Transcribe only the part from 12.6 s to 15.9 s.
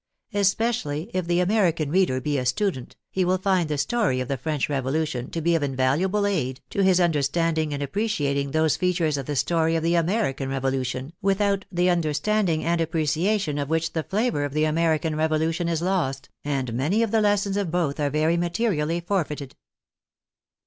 and appreciation of which the flavor of the American Revolution is